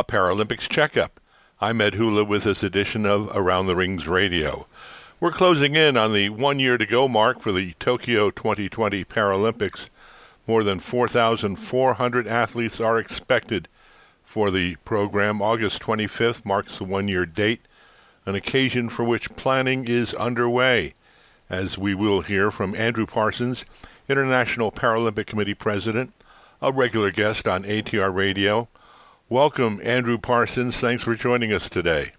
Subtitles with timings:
[0.00, 1.20] a Paralympics checkup.
[1.60, 4.66] I'm Ed Hula with this edition of Around the Rings Radio.
[5.20, 9.90] We're closing in on the one year to go mark for the Tokyo 2020 Paralympics.
[10.46, 13.68] More than 4,400 athletes are expected
[14.24, 15.42] for the program.
[15.42, 17.60] August 25th marks the one year date,
[18.24, 20.94] an occasion for which planning is underway,
[21.50, 23.66] as we will hear from Andrew Parsons,
[24.08, 26.14] International Paralympic Committee President,
[26.62, 28.66] a regular guest on ATR Radio.
[29.30, 30.78] Welcome, Andrew Parsons.
[30.78, 32.10] Thanks for joining us today.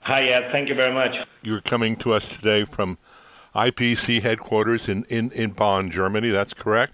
[0.00, 0.52] Hi, Ed.
[0.52, 1.12] Thank you very much.
[1.42, 2.98] You're coming to us today from
[3.54, 6.28] IPC headquarters in, in, in Bonn, Germany.
[6.28, 6.92] That's correct?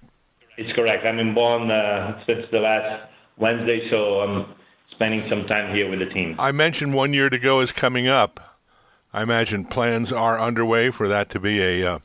[0.59, 1.05] It's correct.
[1.05, 4.55] I'm in Bonn uh, since the last Wednesday, so I'm
[4.93, 6.37] spending some time here with the team.
[6.39, 8.61] I mentioned one year to go is coming up.
[9.13, 11.99] I imagine plans are underway for that to be a uh,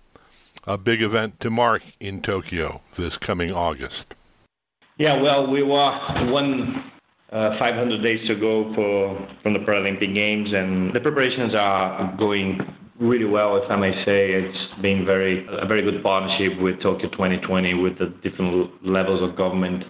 [0.65, 4.15] a big event to mark in Tokyo this coming August.
[4.97, 6.92] Yeah, well, we were one
[7.33, 12.59] uh, 500 days to go for from the Paralympic Games, and the preparations are going
[12.99, 14.33] really well, if I may say.
[14.37, 19.35] It's been very a very good partnership with Tokyo 2020, with the different levels of
[19.35, 19.83] government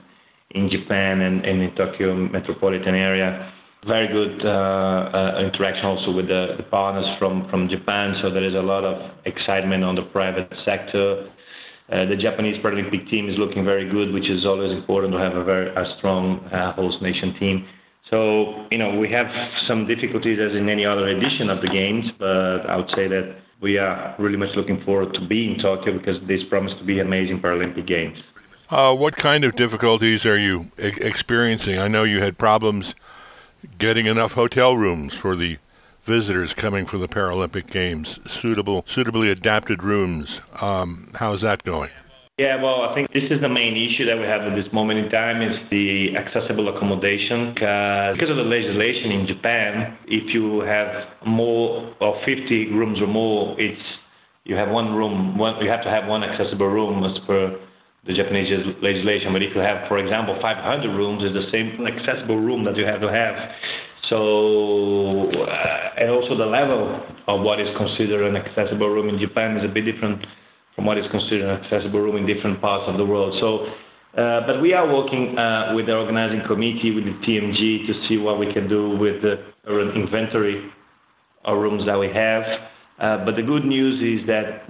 [0.51, 3.51] in Japan and, and in Tokyo metropolitan area.
[3.85, 8.47] Very good uh, uh, interaction also with the, the partners from, from Japan, so there
[8.47, 11.27] is a lot of excitement on the private sector
[11.91, 15.35] uh, the Japanese Paralympic team is looking very good, which is always important to have
[15.35, 17.67] a very a strong uh, host nation team.
[18.09, 19.27] So, you know, we have
[19.67, 23.37] some difficulties as in any other edition of the games, but I would say that
[23.61, 26.99] we are really much looking forward to being in Tokyo because this promises to be
[26.99, 28.17] amazing Paralympic Games.
[28.69, 31.79] Uh, what kind of difficulties are you e- experiencing?
[31.79, 32.93] I know you had problems
[33.77, 35.57] getting enough hotel rooms for the
[36.03, 40.41] visitors coming for the Paralympic Games, suitable, suitably adapted rooms.
[40.61, 41.91] Um, how's that going?
[42.37, 45.05] Yeah, well, I think this is the main issue that we have at this moment
[45.05, 47.53] in time is the accessible accommodation.
[47.53, 53.55] because of the legislation in Japan, if you have more of 50 rooms or more,
[53.59, 53.81] it's
[54.45, 57.55] you have one room, one, you have to have one accessible room as per
[58.05, 59.31] the Japanese legislation.
[59.31, 62.83] But if you have, for example, 500 rooms, it's the same accessible room that you
[62.83, 63.35] have to have.
[64.13, 69.57] So, uh, and also the level of what is considered an accessible room in Japan
[69.57, 70.21] is a bit different
[70.75, 73.33] from what is considered an accessible room in different parts of the world.
[73.41, 73.65] So,
[74.13, 78.17] uh, but we are working uh, with the organizing committee, with the TMG, to see
[78.17, 79.41] what we can do with the
[79.97, 80.61] inventory
[81.45, 82.43] of rooms that we have.
[82.99, 84.69] Uh, but the good news is that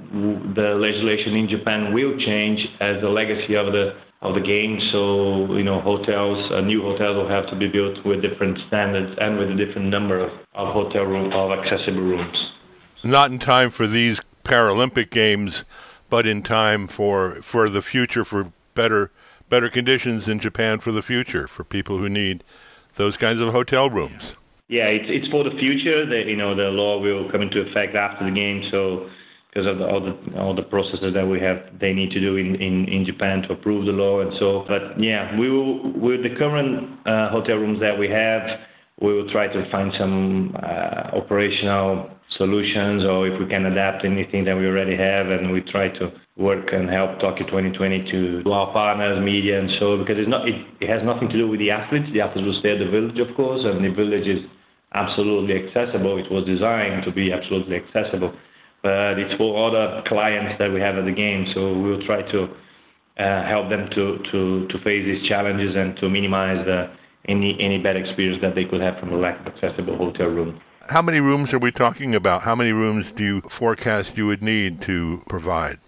[0.56, 4.80] the legislation in Japan will change as the legacy of the of the game.
[4.92, 9.18] So you know, hotels, uh, new hotels will have to be built with different standards
[9.20, 12.38] and with a different number of, of hotel room of accessible rooms.
[13.04, 15.66] Not in time for these Paralympic games,
[16.10, 19.12] but in time for for the future, for better
[19.50, 22.44] better conditions in Japan for the future for people who need
[22.96, 24.36] those kinds of hotel rooms.
[24.68, 26.06] Yeah, it's it's for the future.
[26.06, 29.10] The, you know, the law will come into effect after the game, so
[29.54, 32.38] because of the, all the all the processes that we have they need to do
[32.38, 36.24] in, in, in Japan to approve the law and so but yeah we will with
[36.24, 38.42] the current uh, hotel rooms that we have
[39.02, 44.46] we will try to find some uh, operational solutions or if we can adapt anything
[44.46, 48.74] that we already have and we try to work and help Tokyo 2020 to our
[48.74, 51.72] partners, media and so because it's not it, it has nothing to do with the
[51.72, 52.10] athletes.
[52.14, 54.42] The athletes will stay at the village of course and the village is
[54.94, 56.18] absolutely accessible.
[56.18, 58.34] It was designed to be absolutely accessible
[58.84, 61.48] but it's for other clients that we have at the game.
[61.56, 62.40] So we'll try to
[63.16, 66.92] uh, help them to, to, to face these challenges and to minimize the,
[67.28, 70.60] any any bad experience that they could have from a lack of accessible hotel room.
[70.90, 72.42] How many rooms are we talking about?
[72.42, 75.80] How many rooms do you forecast you would need to provide?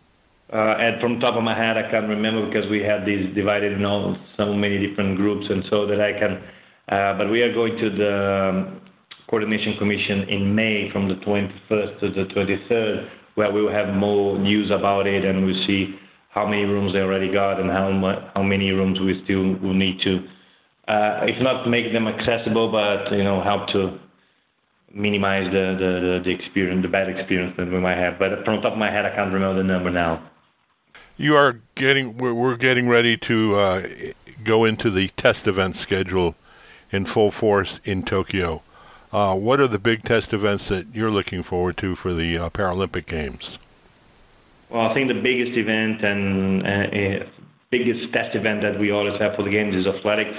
[0.54, 3.74] Uh, and from top of my head, I can't remember because we had these divided
[3.74, 6.44] in all so many different groups, and so that I can.
[6.88, 8.14] Uh, but we are going to the
[8.50, 8.82] um,
[9.30, 14.38] Coordination Commission in May from the 21st to the 23rd, where we will have more
[14.38, 15.96] news about it and we'll see
[16.30, 19.74] how many rooms they already got and how much, how many rooms we still will
[19.74, 20.28] need to,
[20.88, 24.00] uh, if not make them accessible, but you know help to
[24.96, 28.18] minimize the, the, the, the experience, the bad experience that we might have.
[28.18, 30.24] But from the top of my head, I can't remember the number now.
[31.18, 33.88] You are getting, we're, we're getting ready to uh,
[34.44, 36.36] go into the test event schedule
[36.92, 38.62] in full force in Tokyo.
[39.12, 42.50] Uh, what are the big test events that you're looking forward to for the uh,
[42.50, 43.60] Paralympic Games?
[44.70, 47.30] Well, I think the biggest event and uh, uh,
[47.70, 50.38] biggest test event that we always have for the games is athletics,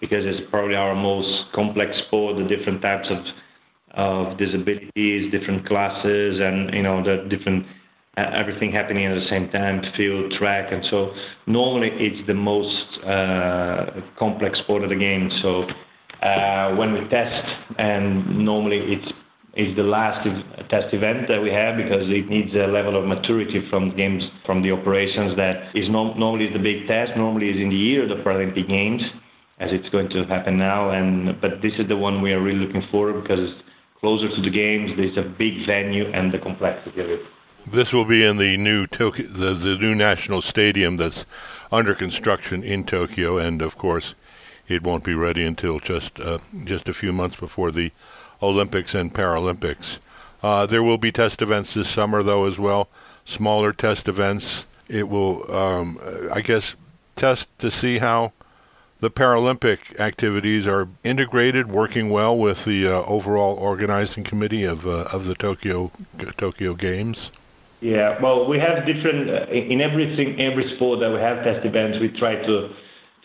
[0.00, 2.36] because it's probably our most complex sport.
[2.36, 3.18] The different types of
[3.94, 7.66] of disabilities, different classes, and you know the different
[8.16, 11.12] uh, everything happening at the same time, field, track, and so
[11.46, 15.30] normally it's the most uh, complex sport of the game.
[15.42, 15.64] So
[16.22, 17.46] uh, when we test,
[17.78, 19.12] and normally it's
[19.58, 20.22] is the last
[20.70, 24.62] test event that we have because it needs a level of maturity from games from
[24.62, 27.10] the operations that is no, normally the big test.
[27.16, 29.02] Normally is in the year of the Paralympic Games,
[29.60, 30.90] as it's going to happen now.
[30.90, 33.62] And but this is the one we are really looking for because it's
[34.00, 34.92] closer to the games.
[34.96, 37.20] There's a big venue and the complexity of it.
[37.66, 41.26] This will be in the new Tokyo, the, the new national stadium that's
[41.70, 44.14] under construction in Tokyo, and of course,
[44.68, 47.90] it won't be ready until just uh, just a few months before the
[48.40, 49.98] Olympics and Paralympics.
[50.42, 52.88] Uh, there will be test events this summer, though, as well.
[53.24, 54.66] Smaller test events.
[54.88, 55.98] It will, um,
[56.32, 56.76] I guess,
[57.16, 58.32] test to see how
[59.00, 65.08] the Paralympic activities are integrated, working well with the uh, overall organizing committee of uh,
[65.12, 65.90] of the Tokyo
[66.36, 67.30] Tokyo Games.
[67.80, 71.98] Yeah, well, we have different uh, in everything, every sport that we have test events.
[72.00, 72.74] We try to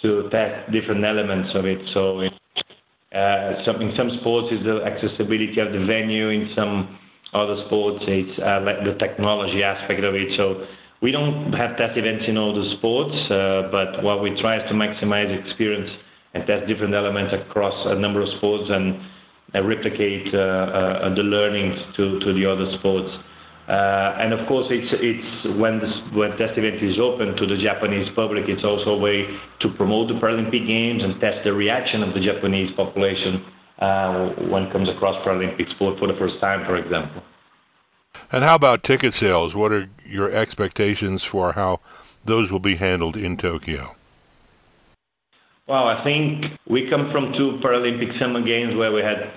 [0.03, 1.79] to test different elements of it.
[1.93, 6.29] So uh, some, in some sports, it's the accessibility of the venue.
[6.29, 6.99] In some
[7.33, 10.29] other sports, it's uh, like the technology aspect of it.
[10.37, 10.65] So
[11.03, 14.63] we don't have test events in all the sports, uh, but what we try is
[14.71, 15.91] to maximize experience
[16.33, 19.03] and test different elements across a number of sports and
[19.53, 23.11] uh, replicate uh, uh, the learnings to, to the other sports.
[23.67, 27.59] Uh, and of course, it's it's when this when test event is open to the
[27.63, 29.23] Japanese public, it's also a way
[29.61, 33.39] to promote the Paralympic Games and test the reaction of the Japanese population
[33.79, 37.23] uh, when it comes across Paralympic sport for the first time, for example.
[38.31, 39.53] And how about ticket sales?
[39.53, 41.81] What are your expectations for how
[42.25, 43.95] those will be handled in Tokyo?
[45.67, 49.31] Well, I think we come from two Paralympic Summer Games where we had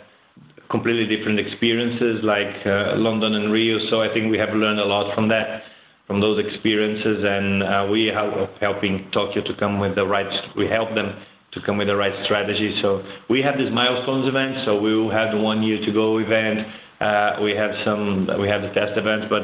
[0.70, 3.78] completely different experiences like uh, London and Rio.
[3.90, 5.62] So I think we have learned a lot from that,
[6.06, 10.26] from those experiences, and uh, we are helping Tokyo to come with the right.
[10.56, 11.14] We help them
[11.52, 12.75] to come with the right strategy.
[12.82, 14.67] So we have this milestones event.
[14.67, 16.67] So we will have the one year to go event.
[17.01, 18.27] Uh, we have some.
[18.41, 19.43] We have the test events, but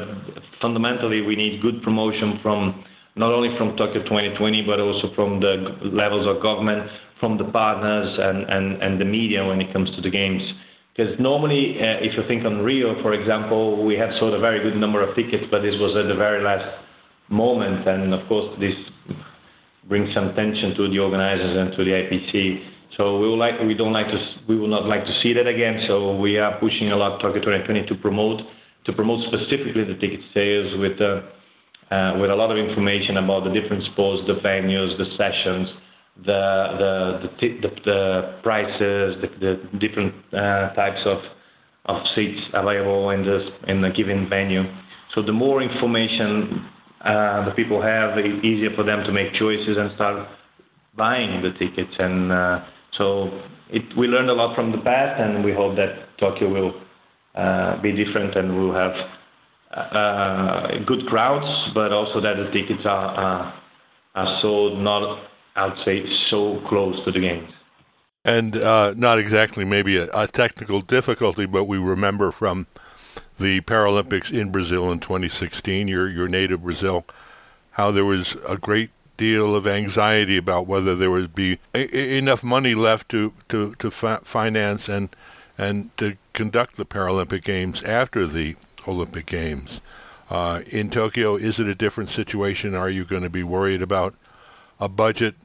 [0.61, 2.83] fundamentally we need good promotion from
[3.15, 6.89] not only from Tokyo 2020, but also from the levels of government,
[7.19, 10.41] from the partners, and, and, and the media when it comes to the games.
[10.95, 14.61] Because normally, uh, if you think on Rio, for example, we have sold a very
[14.61, 16.65] good number of tickets, but this was at the very last
[17.29, 18.73] moment, and of course this
[19.87, 22.72] brings some tension to the organizers and to the IPC.
[22.97, 25.47] So we will like we don't like to we will not like to see that
[25.47, 25.85] again.
[25.87, 28.41] So we are pushing a lot Tokyo 2020 to promote
[28.85, 33.43] to promote specifically the ticket sales with uh, uh, with a lot of information about
[33.45, 35.69] the different sports, the venues, the sessions,
[36.25, 36.43] the
[36.77, 41.17] the the, the prices, the, the different uh, types of
[41.85, 44.63] of seats available in this in the given venue.
[45.15, 46.69] So the more information
[47.03, 50.27] uh, the people have, it's easier for them to make choices and start
[50.95, 51.91] buying the tickets.
[51.99, 52.63] And uh,
[52.97, 53.29] so
[53.69, 56.73] it, we learned a lot from the past, and we hope that Tokyo will
[57.35, 58.93] uh, be different and we'll have
[59.73, 63.53] uh, good crowds, but also that the tickets are
[64.15, 67.51] are sold not I would say, so close to the games.
[68.25, 72.67] And uh, not exactly maybe a, a, technical difficulty, but we remember from
[73.37, 77.05] the Paralympics in Brazil in 2016, your your native Brazil,
[77.71, 82.43] how there was a great deal of anxiety about whether there would be a- enough
[82.43, 85.09] money left to to to fi- finance and
[85.57, 88.55] and to conduct the Paralympic Games after the
[88.87, 89.81] Olympic Games.
[90.29, 92.73] Uh, in Tokyo, is it a different situation?
[92.73, 94.15] Are you going to be worried about
[94.79, 95.35] a budget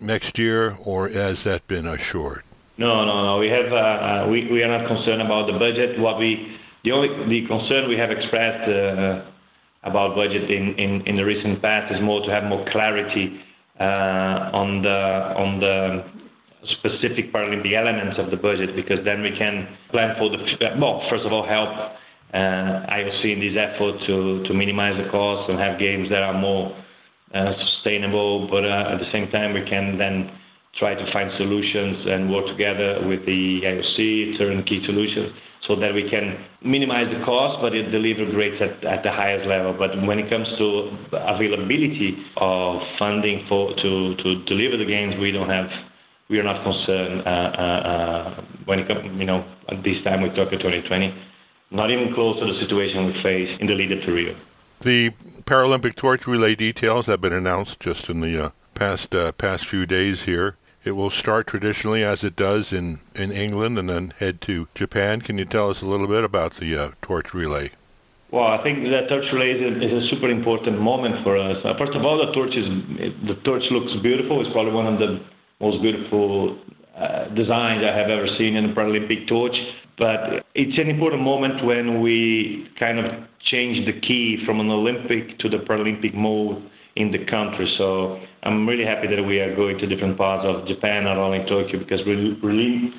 [0.00, 2.44] next year, or has that been assured?
[2.78, 3.38] No, no, no.
[3.38, 5.98] We have uh, uh, we we are not concerned about the budget.
[5.98, 9.22] What we the only the concern we have expressed uh,
[9.82, 13.40] about budget in, in, in the recent past is more to have more clarity
[13.80, 14.98] uh, on the
[15.40, 16.04] on the
[16.78, 20.38] specific Paralympic elements of the budget because then we can plan for the
[20.78, 21.70] well first of all help
[22.34, 26.36] uh, IOC in this effort to to minimize the costs and have games that are
[26.36, 26.76] more
[27.32, 30.30] uh, sustainable, but uh, at the same time, we can then
[30.78, 35.30] try to find solutions and work together with the IOC, to turnkey solutions,
[35.70, 36.34] so that we can
[36.66, 39.70] minimize the cost, but it deliver grades at, at the highest level.
[39.70, 40.66] But when it comes to
[41.14, 45.70] availability of funding for to, to deliver the games, we don't have
[46.28, 50.22] we are not concerned uh, uh, uh, when it comes, you know, at this time
[50.22, 51.14] with Tokyo 2020,
[51.72, 54.36] not even close to the situation we face in the lead up to Rio.
[54.80, 55.10] The
[55.44, 59.86] Paralympic torch relay details have been announced just in the uh, past uh, past few
[59.86, 60.56] days here.
[60.82, 65.20] It will start traditionally as it does in, in England and then head to Japan.
[65.20, 67.72] Can you tell us a little bit about the uh, torch relay?
[68.32, 71.56] Well, I think the torch relay is a, is a super important moment for us.
[71.64, 72.64] Uh, first of all, the torch is
[73.26, 74.40] the torch looks beautiful.
[74.40, 75.20] It's probably one of the
[75.60, 76.56] most beautiful
[76.96, 79.56] uh, designs I have ever seen in a Paralympic torch.
[79.98, 85.38] But it's an important moment when we kind of change the key from an Olympic
[85.40, 87.72] to the Paralympic mode in the country.
[87.78, 91.40] So I'm really happy that we are going to different parts of Japan, not only
[91.48, 92.92] Tokyo, because we really,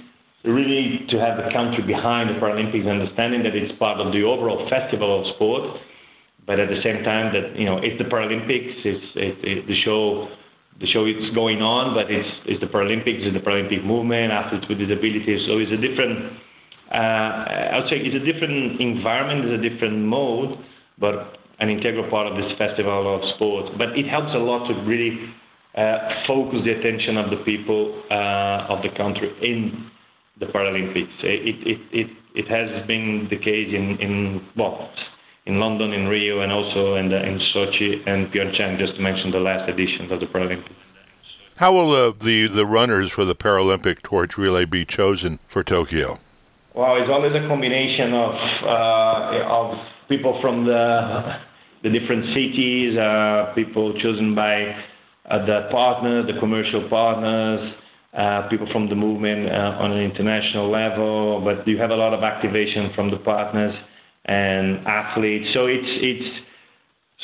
[0.46, 4.70] really to have the country behind the Paralympics, understanding that it's part of the overall
[4.70, 5.80] festival of sport,
[6.48, 9.76] but at the same time that you know it's the Paralympics, it's it, it, the
[9.84, 10.28] show.
[10.80, 14.66] The show is going on, but it's, it's the Paralympics, it's the Paralympic movement, athletes
[14.68, 15.46] with disabilities.
[15.46, 16.34] So it's a different,
[16.90, 20.58] uh, I would say, it's a different environment, it's a different mode,
[20.98, 23.70] but an integral part of this festival of sports.
[23.78, 25.14] But it helps a lot to really
[25.78, 29.90] uh, focus the attention of the people uh, of the country in
[30.40, 31.14] the Paralympics.
[31.24, 34.90] It, it, it, it has been the case in, in well,
[35.46, 39.32] in London, in Rio, and also in, the, in Sochi and Pyeongchang, just to mention
[39.32, 40.76] the last editions of the Paralympics.
[41.58, 46.18] How will uh, the, the runners for the Paralympic torch relay be chosen for Tokyo?
[46.74, 49.78] Well, it's always a combination of, uh, of
[50.10, 51.38] people from the
[51.84, 54.64] the different cities, uh, people chosen by
[55.30, 57.74] uh, the partners, the commercial partners,
[58.18, 62.14] uh, people from the movement uh, on an international level, but you have a lot
[62.14, 63.74] of activation from the partners
[64.26, 65.48] and athletes.
[65.54, 66.30] So it's it's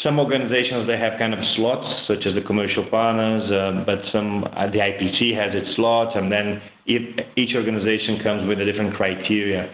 [0.04, 4.44] some organizations they have kind of slots, such as the commercial partners, uh, but some
[4.46, 9.70] uh, the IPC has its slots, and then each organization comes with a different criteria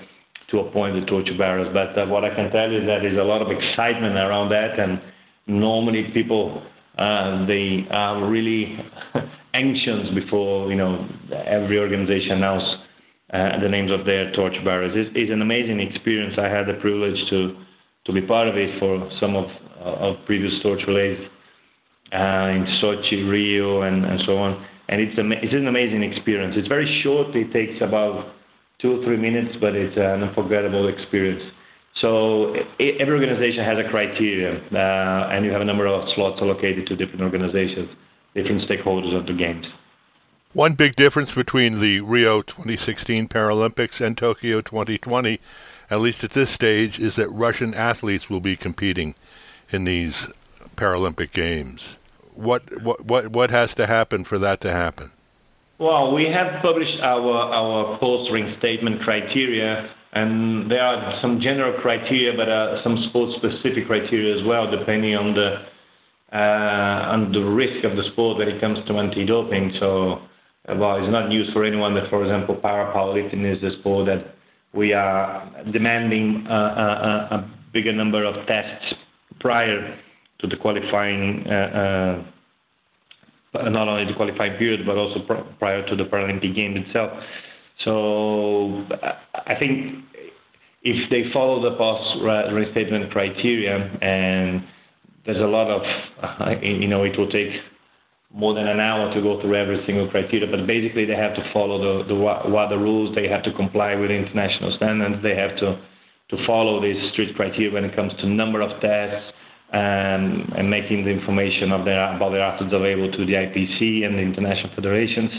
[0.54, 1.68] to appoint the torch bearers.
[1.74, 4.50] But uh, what I can tell you is that there's a lot of excitement around
[4.50, 5.02] that, and
[5.48, 6.62] normally people
[6.98, 8.78] uh, they are really
[9.54, 12.64] anxious before you know every organization announce
[13.34, 14.94] uh, the names of their torch bearers.
[14.94, 16.36] It's, it's, an amazing experience.
[16.38, 17.58] I had the privilege to
[18.06, 19.50] to be part of it for some of
[19.82, 21.18] of previous torch relays
[22.14, 24.66] uh, in Sochi, Rio, and, and so on.
[24.88, 26.56] And it's, a, it's an amazing experience.
[26.58, 27.36] It's very short.
[27.36, 28.36] It takes about
[28.84, 31.42] two or three minutes, but it's an unforgettable experience.
[32.02, 36.86] So every organization has a criteria, uh, and you have a number of slots allocated
[36.88, 37.90] to different organizations,
[38.36, 39.66] different stakeholders of the games.
[40.52, 45.40] One big difference between the Rio 2016 Paralympics and Tokyo 2020,
[45.90, 49.16] at least at this stage, is that Russian athletes will be competing
[49.70, 50.28] in these
[50.76, 51.98] Paralympic Games.
[52.36, 55.12] What what what what has to happen for that to happen?
[55.84, 62.48] Well, we have published our, our post-reinstatement criteria, and there are some general criteria, but
[62.48, 65.60] uh, some sport-specific criteria as well, depending on the
[66.32, 69.74] uh, on the risk of the sport when it comes to anti-doping.
[69.82, 70.24] So,
[70.70, 74.36] uh, well, it's not news for anyone that, for example, para-powerlifting is a sport that
[74.74, 78.86] we are demanding uh, a, uh, a, bigger number of tests
[79.42, 80.00] prior
[80.40, 82.24] to the qualifying uh,
[83.54, 87.12] not only the qualifying period, but also pr- prior to the Paralympic Games itself.
[87.86, 88.86] So
[89.34, 90.06] I think
[90.84, 94.64] if they follow the post restatement criteria, and
[95.26, 95.82] there's a lot of,
[96.64, 97.52] you know, it will take
[98.34, 101.44] more than an hour to go through every single criteria, but basically they have to
[101.54, 105.78] follow the, the WADA rules, they have to comply with international standards, they have to,
[106.30, 109.32] to follow these strict criteria when it comes to number of tests,
[109.74, 114.16] um, and making the information of their, about their athletes available to the IPC and
[114.16, 115.32] the international federations.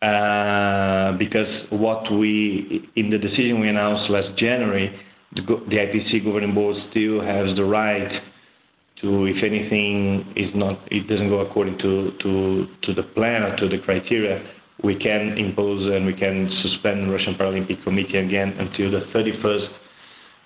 [0.00, 4.90] Uh, because what we, in the decision we announced last January,
[5.34, 8.10] the, the IPC governing board still has the right
[9.02, 13.54] to, if anything is not, it doesn't go according to, to, to the plan or
[13.56, 14.42] to the criteria,
[14.82, 19.68] we can impose and we can suspend the Russian Paralympic Committee again until the 31st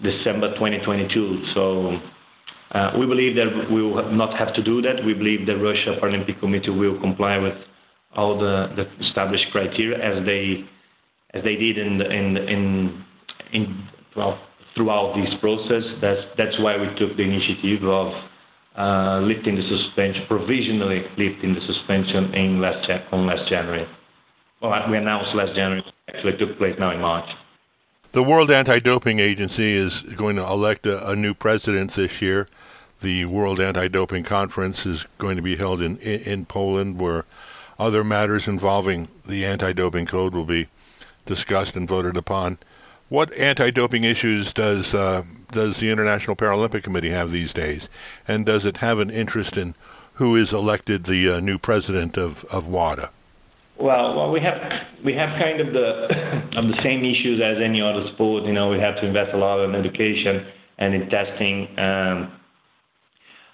[0.03, 1.55] December 2022.
[1.55, 1.99] So
[2.99, 5.05] we believe that we will not have to do that.
[5.05, 7.55] We believe the Russia Paralympic Committee will comply with
[8.17, 10.65] all the, the established criteria as they
[11.35, 13.05] as they did in the, in in
[13.53, 14.39] in well
[14.75, 15.85] throughout this process.
[16.01, 18.13] That's that's why we took the initiative of
[18.77, 23.87] uh, lifting the suspension, provisionally lifting the suspension in last on last January.
[24.61, 25.85] Well, we announced last January.
[26.09, 27.29] Actually, took place now in March.
[28.13, 32.47] The World Anti-Doping Agency is going to elect a, a, new president this year.
[33.03, 37.25] The World Anti-Doping Conference is going to be held in, in, in Poland, where
[37.79, 40.69] other matters involving the anti-doping code will be
[41.27, 42.59] discussed and voted upon.
[43.09, 45.23] What anti-doping issues does uh,
[45.53, 47.89] does the International Paralympic Committee have these days,
[48.27, 49.75] and does it have an interest in
[50.15, 53.11] who is elected the uh, new president of, of WADA?
[53.79, 54.59] Well, well, we have
[55.05, 56.09] we have kind of the
[56.57, 58.45] of the same issues as any other sport.
[58.45, 60.47] You know, we have to invest a lot in education
[60.79, 61.69] and in testing.
[61.79, 62.33] Um,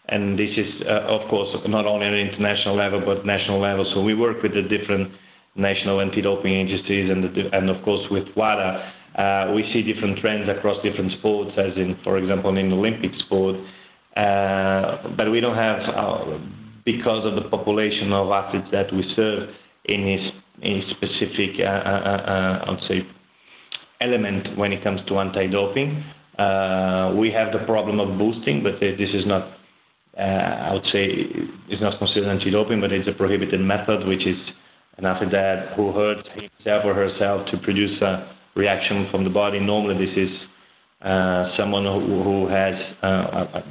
[0.09, 3.91] and this is, uh, of course, not only at international level but national level.
[3.95, 5.13] So we work with the different
[5.55, 10.49] national anti-doping agencies and, the, and of course with WADA, uh, we see different trends
[10.49, 13.57] across different sports, as in, for example, in Olympic sport.
[14.17, 16.39] Uh, but we don't have, uh,
[16.85, 19.51] because of the population of athletes that we serve,
[19.89, 20.32] any,
[20.63, 23.07] any specific, uh, uh, uh, I would say,
[24.01, 25.89] element when it comes to anti-doping.
[27.19, 29.59] we have the problem of boosting, but this is not,
[30.19, 31.07] I would say,
[31.69, 34.39] it's not considered anti-doping, but it's a prohibited method, which is
[34.99, 35.33] an athlete
[35.77, 39.59] who hurts himself or herself to produce a reaction from the body.
[39.61, 40.31] Normally, this is
[41.03, 43.63] uh, someone who, who has uh,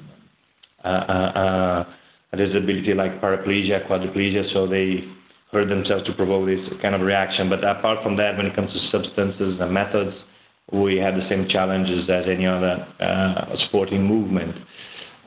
[0.84, 1.88] a, a,
[2.34, 5.04] a, disability like paraplegia, quadriplegia, so they
[5.52, 7.50] hurt themselves to provoke this kind of reaction.
[7.50, 10.16] But apart from that, when it comes to substances and methods,
[10.72, 14.56] we have the same challenges as any other uh, sporting movement.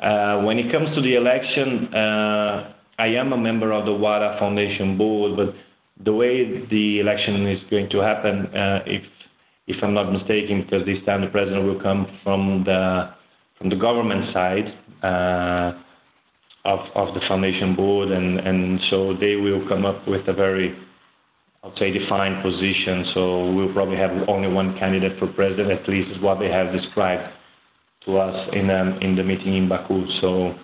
[0.02, 4.38] Uh, when it comes to the election, uh, I am a member of the WADA
[4.38, 5.54] Foundation board, but
[6.04, 9.02] the way the election is going to happen, uh, if
[9.66, 13.14] if I'm not mistaken, because this time the president will come from the
[13.59, 14.66] from the government side
[15.02, 15.84] uh,
[16.64, 20.76] of of the foundation board, and and so they will come up with a very
[21.62, 23.06] I'll say defined position.
[23.14, 26.73] So we'll probably have only one candidate for president, at least is what they have
[26.73, 27.33] described
[28.04, 30.04] to us in um, in the meeting in Baku.
[30.21, 30.54] So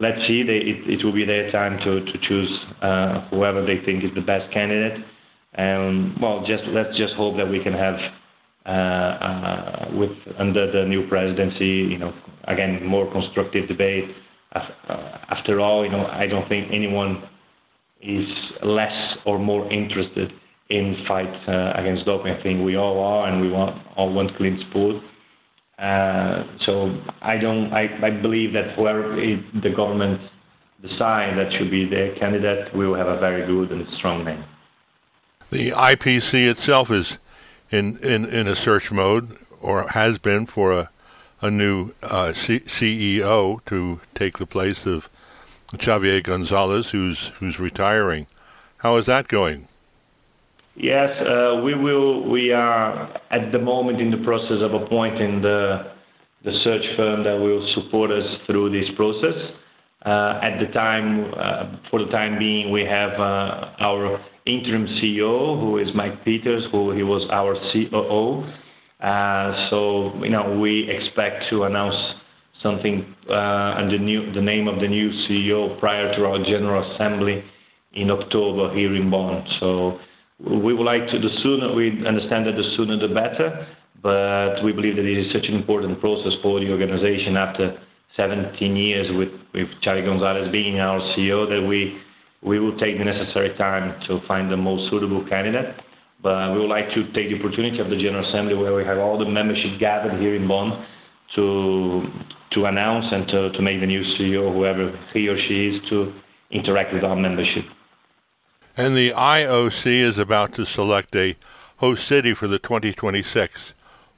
[0.00, 0.42] let's see.
[0.42, 4.10] They, it, it will be their time to to choose uh, whoever they think is
[4.14, 5.04] the best candidate.
[5.54, 7.96] And well, just let's just hope that we can have
[8.64, 12.14] uh, uh, with under the new presidency, you know,
[12.48, 14.08] again more constructive debate.
[14.54, 14.60] Uh,
[15.30, 17.22] after all, you know, I don't think anyone
[18.00, 18.26] is
[18.62, 20.30] less or more interested
[20.68, 22.32] in fight uh, against doping.
[22.32, 24.96] I think we all are, and we want all want clean sport.
[25.78, 27.72] Uh, so I don't.
[27.72, 30.20] I, I believe that whoever it, the government
[30.82, 34.44] decide that should be their candidate, we will have a very good and strong name.
[35.50, 37.18] The IPC itself is
[37.70, 40.90] in, in, in a search mode, or has been for a,
[41.42, 45.10] a new uh, C- CEO to take the place of
[45.80, 48.26] Xavier Gonzalez, who's who's retiring.
[48.78, 49.68] How is that going?
[50.76, 52.30] Yes, uh, we will.
[52.30, 55.92] We are at the moment in the process of appointing the
[56.44, 59.36] the search firm that will support us through this process.
[60.04, 65.60] Uh, at the time, uh, for the time being, we have uh, our interim CEO,
[65.60, 68.42] who is Mike Peters, who he was our COO.
[69.02, 71.96] Uh, so you know, we expect to announce
[72.62, 76.94] something uh, and the new the name of the new CEO prior to our general
[76.94, 77.42] assembly
[77.94, 79.44] in October here in Bonn.
[79.60, 79.98] So
[80.38, 83.66] we would like to, the sooner, we understand that the sooner the better,
[84.02, 87.78] but we believe that it is such an important process for the organization after
[88.16, 91.96] 17 years with, with Xavier Gonzalez being our CEO that we,
[92.42, 95.76] we will take the necessary time to find the most suitable candidate.
[96.22, 98.98] But we would like to take the opportunity of the General Assembly where we have
[98.98, 100.86] all the membership gathered here in Bonn
[101.34, 102.06] to,
[102.52, 106.12] to announce and to, to make the new CEO, whoever he or she is, to
[106.52, 107.64] interact with our membership.
[108.76, 111.36] And the IOC is about to select a
[111.78, 113.74] host city for the 2026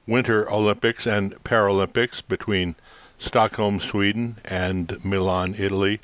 [0.06, 2.76] Winter Olympics and Paralympics between
[3.18, 6.00] Stockholm, Sweden, and Milan, Italy.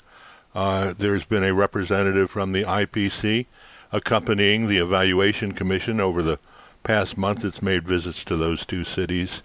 [0.54, 3.46] Uh, there's been a representative from the IPC
[3.92, 6.38] accompanying the evaluation commission over the
[6.82, 7.44] past month.
[7.44, 9.42] It's made visits to those two cities.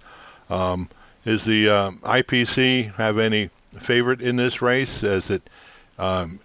[0.49, 0.89] Um,
[1.25, 5.03] is the uh, IPC have any favorite in this race?
[5.03, 5.49] As it
[5.97, 6.39] um,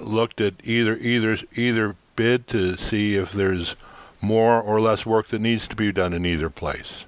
[0.00, 3.76] looked at either either either bid to see if there's
[4.20, 7.04] more or less work that needs to be done in either place?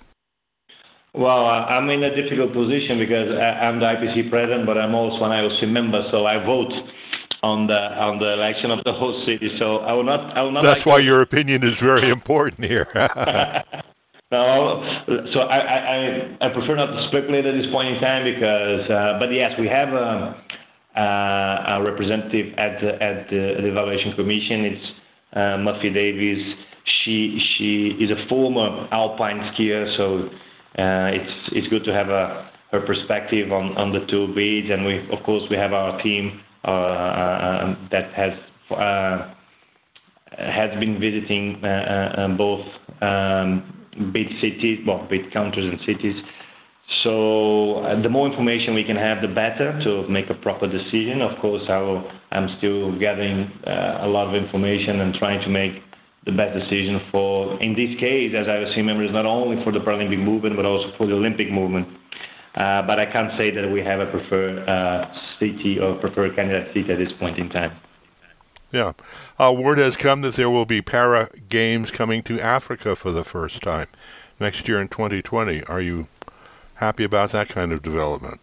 [1.12, 5.32] Well, I'm in a difficult position because I'm the IPC president, but I'm also an
[5.32, 6.72] IOC member, so I vote
[7.42, 9.50] on the on the election of the host city.
[9.58, 10.36] So I will not.
[10.36, 10.62] I will not.
[10.62, 11.04] That's like why to...
[11.04, 12.86] your opinion is very important here.
[14.30, 14.82] no,
[15.32, 19.18] so I, I I prefer not to speculate at this point in time because, uh,
[19.18, 19.94] but yes, we have.
[19.94, 20.34] Um,
[20.96, 24.64] uh, a representative at the, at the, evaluation commission.
[24.64, 24.86] It's
[25.32, 26.42] uh, Muffy Davis.
[27.04, 30.28] She she is a former alpine skier, so
[30.82, 34.70] uh, it's it's good to have a her perspective on, on the two bids.
[34.70, 38.32] And we of course we have our team uh, uh, that has
[38.70, 39.34] uh,
[40.38, 41.60] has been visiting
[42.36, 42.64] both
[43.02, 46.22] um, bid cities, well bid countries and cities
[47.04, 51.22] so uh, the more information we can have, the better to make a proper decision.
[51.22, 55.80] Of course, I am still gathering uh, a lot of information and trying to make
[56.26, 60.18] the best decision for, in this case, as IOC members, not only for the Paralympic
[60.20, 61.88] movement, but also for the Olympic movement.
[62.56, 65.06] Uh, but I can't say that we have a preferred uh,
[65.38, 67.76] city or preferred candidate city at this point in time.
[68.72, 68.92] Yeah.
[69.38, 73.24] Uh, word has come that there will be para games coming to Africa for the
[73.24, 73.88] first time
[74.38, 75.62] next year in 2020.
[75.64, 76.06] Are you
[76.74, 78.40] happy about that kind of development?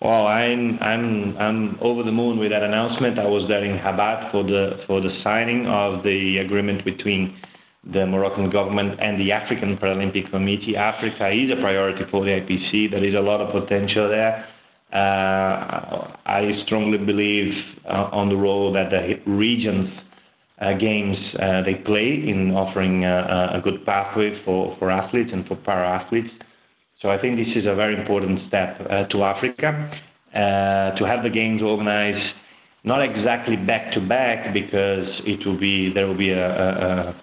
[0.00, 3.20] Well, I'm I'm I'm over the moon with that announcement.
[3.20, 7.40] I was there in Rabat for the for the signing of the agreement between
[7.90, 10.76] the Moroccan government and the African Paralympic Committee.
[10.76, 12.90] Africa is a priority for the IPC.
[12.90, 14.46] There is a lot of potential there.
[14.92, 17.52] Uh, I strongly believe
[17.84, 19.88] uh, on the role that the regions
[20.60, 25.46] uh, games uh, they play in offering uh, a good pathway for, for athletes and
[25.46, 26.30] for para athletes.
[27.00, 29.90] So I think this is a very important step uh, to Africa
[30.34, 32.36] uh, to have the games organized
[32.84, 37.22] not exactly back to back because it will be there will be a, a, a,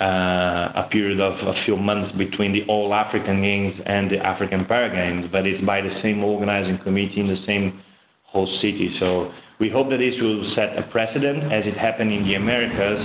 [0.00, 4.90] a period of a few months between the All African Games and the African Para
[4.92, 7.80] Games, but it's by the same organizing committee in the same
[8.24, 8.94] host city.
[9.00, 13.00] So we hope that this will set a precedent as it happened in the Americas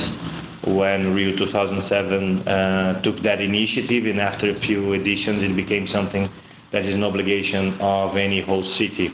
[0.67, 6.29] when Rio 2007 uh, took that initiative, and after a few editions, it became something
[6.73, 9.09] that is an obligation of any host city,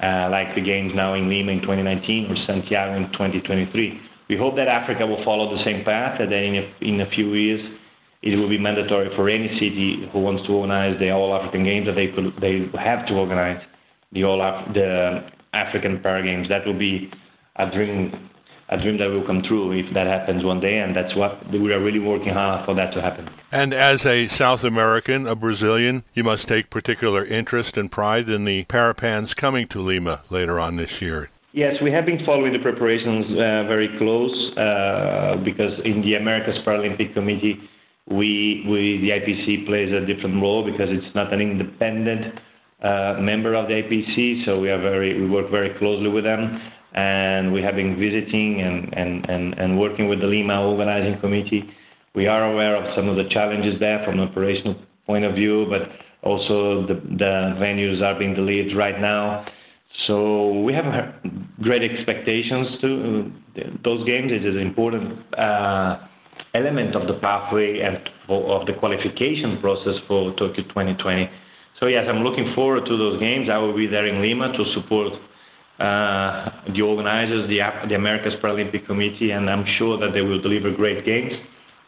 [0.00, 4.07] uh, like the games now in Lima in 2019 or Santiago in 2023.
[4.28, 7.10] We hope that Africa will follow the same path, and that in a, in a
[7.10, 7.60] few years,
[8.22, 11.86] it will be mandatory for any city who wants to organize the All African Games
[11.86, 13.62] that they could, they have to organize
[14.12, 16.48] the All Af- the African Para Games.
[16.48, 17.10] That will be
[17.56, 18.28] a dream
[18.70, 21.72] a dream that will come true if that happens one day, and that's what we
[21.72, 23.28] are really working hard for that to happen.
[23.50, 28.44] And as a South American, a Brazilian, you must take particular interest and pride in
[28.44, 31.30] the Parapans coming to Lima later on this year.
[31.58, 36.54] Yes, we have been following the preparations uh, very close uh, because in the Americas
[36.64, 37.58] Paralympic Committee,
[38.06, 42.38] we, we the IPC plays a different role because it's not an independent
[42.80, 46.62] uh, member of the IPC, so we are very we work very closely with them
[46.94, 51.68] and we have been visiting and, and, and, and working with the Lima organizing committee.
[52.14, 54.76] We are aware of some of the challenges there from an operational
[55.08, 55.90] point of view, but
[56.22, 59.44] also the, the venues are being delayed right now.
[60.08, 61.20] So we have
[61.60, 64.32] great expectations to uh, those games.
[64.32, 66.08] It is an important uh,
[66.54, 71.28] element of the pathway and of the qualification process for Tokyo 2020.
[71.78, 73.48] So yes, I'm looking forward to those games.
[73.52, 75.12] I will be there in Lima to support
[75.78, 80.72] uh, the organizers, the, the America's Paralympic Committee, and I'm sure that they will deliver
[80.72, 81.32] great games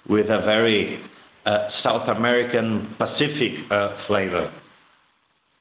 [0.09, 1.01] with a very
[1.47, 4.53] uh, South American Pacific uh, flavor.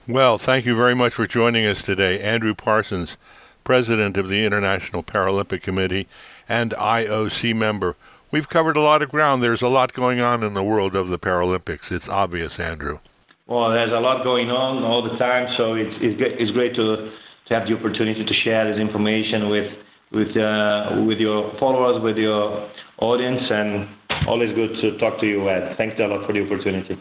[0.10, 3.16] Well, thank you very much for joining us today, Andrew Parsons,
[3.64, 6.08] President of the International Paralympic Committee
[6.50, 7.96] and IOC member.
[8.32, 9.44] We've covered a lot of ground.
[9.44, 11.92] There's a lot going on in the world of the Paralympics.
[11.92, 12.98] It's obvious, Andrew.
[13.46, 17.14] Well, there's a lot going on all the time, so it's, it's, it's great to
[17.50, 19.72] to have the opportunity to share this information with
[20.12, 22.68] with uh, with your followers, with your
[22.98, 23.88] audience, and
[24.28, 25.78] always good to talk to you, Ed.
[25.78, 26.98] Thanks a lot for the opportunity.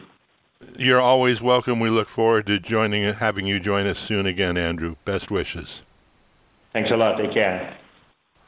[0.77, 1.81] You're always welcome.
[1.81, 4.97] We look forward to joining, having you join us soon again, Andrew.
[5.05, 5.83] Best wishes.
[6.73, 7.17] Thanks a lot.
[7.19, 7.77] Take care.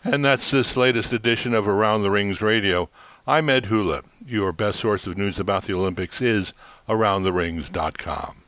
[0.03, 2.89] And that's this latest edition of Around the Rings Radio.
[3.27, 4.03] I'm Ed Hula.
[4.25, 6.53] Your best source of news about the Olympics is
[6.89, 8.43] AroundTheRings.com.